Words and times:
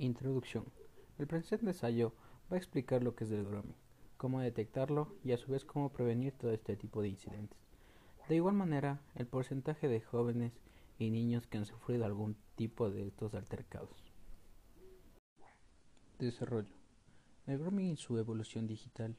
Introducción. 0.00 0.64
El 1.18 1.26
presente 1.26 1.66
ensayo 1.66 2.14
va 2.50 2.56
a 2.56 2.58
explicar 2.58 3.02
lo 3.02 3.14
que 3.14 3.24
es 3.24 3.30
el 3.32 3.44
grooming, 3.44 3.76
cómo 4.16 4.40
detectarlo 4.40 5.14
y 5.22 5.32
a 5.32 5.36
su 5.36 5.52
vez 5.52 5.66
cómo 5.66 5.92
prevenir 5.92 6.32
todo 6.32 6.52
este 6.52 6.74
tipo 6.74 7.02
de 7.02 7.10
incidentes. 7.10 7.58
De 8.26 8.36
igual 8.36 8.54
manera, 8.54 9.02
el 9.14 9.26
porcentaje 9.26 9.88
de 9.88 10.00
jóvenes 10.00 10.54
y 10.98 11.10
niños 11.10 11.46
que 11.46 11.58
han 11.58 11.66
sufrido 11.66 12.06
algún 12.06 12.34
tipo 12.56 12.88
de 12.88 13.08
estos 13.08 13.34
altercados. 13.34 14.10
Desarrollo. 16.18 16.72
El 17.46 17.58
grooming 17.58 17.90
y 17.90 17.96
su 17.98 18.16
evolución 18.16 18.66
digital, 18.66 19.14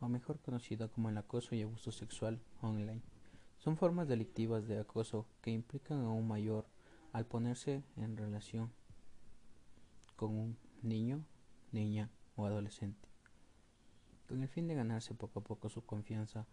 o 0.00 0.08
mejor 0.10 0.38
conocido 0.38 0.90
como 0.90 1.08
el 1.08 1.16
acoso 1.16 1.54
y 1.54 1.62
abuso 1.62 1.92
sexual 1.92 2.42
online, 2.60 3.00
son 3.56 3.78
formas 3.78 4.06
delictivas 4.06 4.68
de 4.68 4.80
acoso 4.80 5.26
que 5.40 5.50
implican 5.50 6.00
a 6.04 6.10
un 6.10 6.28
mayor 6.28 6.66
al 7.14 7.24
ponerse 7.24 7.84
en 7.96 8.18
relación 8.18 8.70
con 10.16 10.36
un 10.36 10.56
niño, 10.82 11.24
niña 11.72 12.10
o 12.36 12.46
adolescente, 12.46 13.08
con 14.28 14.42
el 14.42 14.48
fin 14.48 14.66
de 14.68 14.74
ganarse 14.74 15.14
poco 15.14 15.40
a 15.40 15.44
poco 15.44 15.68
su 15.68 15.84
confianza 15.84 16.46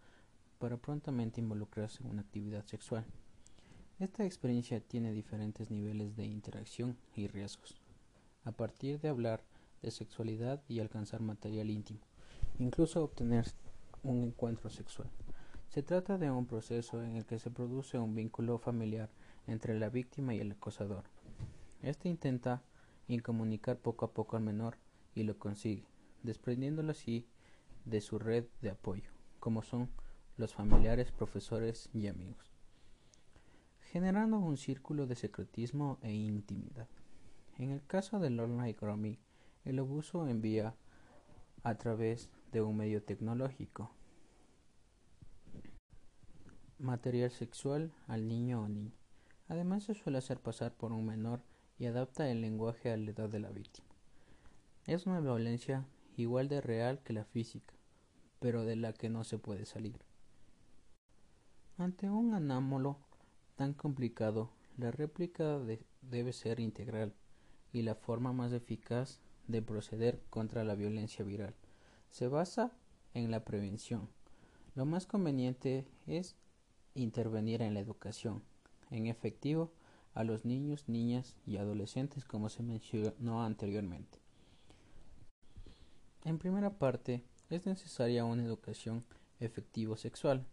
para 0.58 0.76
prontamente 0.76 1.40
involucrarse 1.40 2.02
en 2.02 2.10
una 2.10 2.22
actividad 2.22 2.64
sexual. 2.66 3.04
Esta 3.98 4.24
experiencia 4.24 4.80
tiene 4.80 5.12
diferentes 5.12 5.70
niveles 5.70 6.16
de 6.16 6.24
interacción 6.26 6.96
y 7.14 7.26
riesgos, 7.26 7.80
a 8.44 8.52
partir 8.52 9.00
de 9.00 9.08
hablar 9.08 9.42
de 9.82 9.90
sexualidad 9.90 10.62
y 10.68 10.80
alcanzar 10.80 11.20
material 11.20 11.70
íntimo, 11.70 12.00
incluso 12.58 13.02
obtener 13.02 13.46
un 14.02 14.22
encuentro 14.22 14.70
sexual. 14.70 15.08
Se 15.68 15.82
trata 15.82 16.18
de 16.18 16.30
un 16.30 16.46
proceso 16.46 17.02
en 17.02 17.16
el 17.16 17.24
que 17.24 17.38
se 17.38 17.50
produce 17.50 17.98
un 17.98 18.14
vínculo 18.14 18.58
familiar 18.58 19.08
entre 19.46 19.78
la 19.78 19.88
víctima 19.88 20.34
y 20.34 20.40
el 20.40 20.52
acosador. 20.52 21.04
Este 21.82 22.08
intenta 22.08 22.62
incomunicar 23.12 23.78
poco 23.78 24.04
a 24.04 24.12
poco 24.12 24.36
al 24.36 24.42
menor 24.42 24.78
y 25.14 25.22
lo 25.24 25.38
consigue, 25.38 25.86
desprendiéndolo 26.22 26.92
así 26.92 27.26
de 27.84 28.00
su 28.00 28.18
red 28.18 28.44
de 28.60 28.70
apoyo, 28.70 29.10
como 29.40 29.62
son 29.62 29.90
los 30.36 30.54
familiares, 30.54 31.12
profesores 31.12 31.88
y 31.92 32.06
amigos, 32.06 32.52
generando 33.80 34.38
un 34.38 34.56
círculo 34.56 35.06
de 35.06 35.16
secretismo 35.16 35.98
e 36.02 36.12
intimidad. 36.12 36.88
En 37.58 37.70
el 37.70 37.84
caso 37.86 38.18
del 38.18 38.40
online 38.40 38.72
grooming, 38.72 39.18
el 39.64 39.78
abuso 39.78 40.26
envía 40.26 40.74
a 41.62 41.74
través 41.76 42.30
de 42.50 42.62
un 42.62 42.76
medio 42.76 43.02
tecnológico 43.02 43.90
material 46.78 47.30
sexual 47.30 47.92
al 48.08 48.26
niño 48.26 48.62
o 48.62 48.68
niña. 48.68 48.92
Además 49.48 49.84
se 49.84 49.94
suele 49.94 50.18
hacer 50.18 50.40
pasar 50.40 50.74
por 50.74 50.92
un 50.92 51.06
menor 51.06 51.42
y 51.82 51.86
adapta 51.86 52.30
el 52.30 52.42
lenguaje 52.42 52.92
a 52.92 52.96
la 52.96 53.10
edad 53.10 53.28
de 53.28 53.40
la 53.40 53.50
víctima. 53.50 53.88
Es 54.86 55.04
una 55.04 55.18
violencia 55.18 55.84
igual 56.16 56.46
de 56.46 56.60
real 56.60 57.00
que 57.02 57.12
la 57.12 57.24
física, 57.24 57.74
pero 58.38 58.64
de 58.64 58.76
la 58.76 58.92
que 58.92 59.08
no 59.08 59.24
se 59.24 59.36
puede 59.36 59.66
salir. 59.66 59.98
Ante 61.78 62.08
un 62.08 62.34
anámolo 62.34 62.98
tan 63.56 63.74
complicado, 63.74 64.52
la 64.78 64.92
réplica 64.92 65.58
debe 66.02 66.32
ser 66.32 66.60
integral 66.60 67.14
y 67.72 67.82
la 67.82 67.96
forma 67.96 68.32
más 68.32 68.52
eficaz 68.52 69.18
de 69.48 69.60
proceder 69.60 70.22
contra 70.30 70.62
la 70.62 70.76
violencia 70.76 71.24
viral 71.24 71.56
se 72.10 72.28
basa 72.28 72.70
en 73.12 73.32
la 73.32 73.44
prevención. 73.44 74.08
Lo 74.76 74.86
más 74.86 75.06
conveniente 75.06 75.88
es 76.06 76.36
intervenir 76.94 77.60
en 77.60 77.74
la 77.74 77.80
educación, 77.80 78.44
en 78.92 79.08
efectivo, 79.08 79.72
a 80.14 80.24
los 80.24 80.44
niños, 80.44 80.88
niñas 80.88 81.36
y 81.46 81.56
adolescentes 81.56 82.24
como 82.24 82.48
se 82.48 82.62
mencionó 82.62 83.42
anteriormente. 83.42 84.18
En 86.24 86.38
primera 86.38 86.70
parte, 86.78 87.24
es 87.50 87.66
necesaria 87.66 88.24
una 88.24 88.44
educación 88.44 89.04
efectivo 89.40 89.96
sexual 89.96 90.46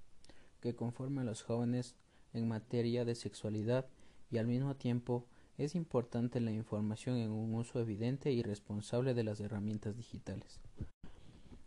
que 0.61 0.75
conforme 0.75 1.21
a 1.21 1.25
los 1.25 1.43
jóvenes 1.43 1.95
en 2.33 2.47
materia 2.47 3.05
de 3.05 3.15
sexualidad 3.15 3.85
y 4.31 4.37
al 4.37 4.47
mismo 4.47 4.75
tiempo 4.75 5.25
es 5.57 5.75
importante 5.75 6.39
la 6.39 6.51
información 6.51 7.17
en 7.17 7.31
un 7.31 7.53
uso 7.53 7.79
evidente 7.79 8.31
y 8.31 8.41
responsable 8.41 9.13
de 9.13 9.23
las 9.23 9.39
herramientas 9.41 9.97
digitales. 9.97 10.59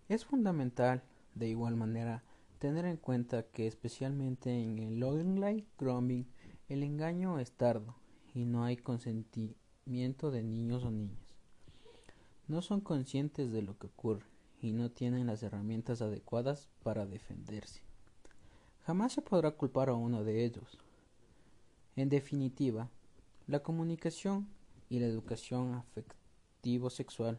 Es 0.09 0.25
fundamental, 0.25 1.03
de 1.35 1.49
igual 1.49 1.77
manera, 1.77 2.25
tener 2.59 2.85
en 2.87 2.97
cuenta 2.97 3.45
que 3.45 3.67
especialmente 3.67 4.63
en 4.63 4.79
el 4.79 5.03
online 5.03 5.67
grooming 5.79 6.27
el 6.69 6.83
engaño 6.83 7.39
es 7.39 7.53
tardo 7.53 7.95
y 8.35 8.45
no 8.45 8.65
hay 8.65 8.77
consentimiento 8.77 10.31
de 10.31 10.43
niños 10.43 10.85
o 10.85 10.91
niñas. 10.91 11.35
No 12.49 12.63
son 12.63 12.81
conscientes 12.81 13.53
de 13.53 13.63
lo 13.63 13.79
que 13.79 13.87
ocurre 13.87 14.27
y 14.61 14.73
no 14.73 14.91
tienen 14.91 15.27
las 15.27 15.43
herramientas 15.43 16.03
adecuadas 16.03 16.69
para 16.83 17.07
defenderse. 17.07 17.83
Jamás 18.85 19.13
se 19.13 19.23
podrá 19.23 19.53
culpar 19.53 19.89
a 19.89 19.95
uno 19.95 20.25
de 20.25 20.45
ellos. 20.45 20.79
En 21.97 22.09
definitiva, 22.09 22.89
la 23.47 23.61
comunicación 23.61 24.49
y 24.89 24.99
la 25.01 25.07
educación 25.07 25.75
afectivo-sexual, 25.75 27.39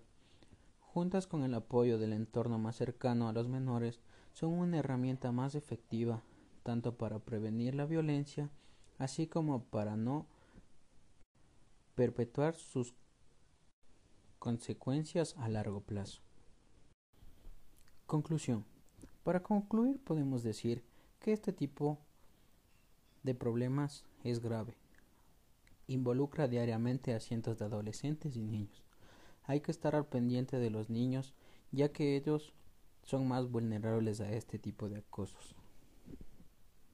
juntas 0.79 1.27
con 1.27 1.43
el 1.43 1.53
apoyo 1.53 1.97
del 1.97 2.13
entorno 2.13 2.59
más 2.59 2.75
cercano 2.75 3.27
a 3.27 3.33
los 3.33 3.47
menores, 3.47 3.99
son 4.33 4.53
una 4.53 4.77
herramienta 4.77 5.31
más 5.31 5.55
efectiva 5.55 6.21
tanto 6.63 6.95
para 6.95 7.19
prevenir 7.19 7.75
la 7.75 7.85
violencia 7.85 8.49
así 8.97 9.27
como 9.27 9.63
para 9.63 9.95
no 9.95 10.25
perpetuar 11.95 12.55
sus 12.55 12.93
consecuencias 14.39 15.35
a 15.37 15.47
largo 15.47 15.81
plazo. 15.81 16.21
Conclusión. 18.05 18.65
Para 19.23 19.41
concluir 19.41 19.99
podemos 20.03 20.43
decir 20.43 20.83
que 21.19 21.31
este 21.31 21.53
tipo 21.53 21.97
de 23.23 23.35
problemas 23.35 24.03
es 24.23 24.41
grave. 24.41 24.75
Involucra 25.87 26.47
diariamente 26.47 27.13
a 27.13 27.19
cientos 27.19 27.57
de 27.59 27.65
adolescentes 27.65 28.35
y 28.35 28.41
niños. 28.41 28.83
Hay 29.45 29.61
que 29.61 29.71
estar 29.71 29.95
al 29.95 30.05
pendiente 30.05 30.57
de 30.57 30.69
los 30.69 30.89
niños 30.89 31.33
ya 31.71 31.91
que 31.91 32.15
ellos 32.15 32.53
son 33.03 33.27
más 33.27 33.49
vulnerables 33.49 34.21
a 34.21 34.31
este 34.31 34.59
tipo 34.59 34.89
de 34.89 34.97
acosos. 34.97 35.55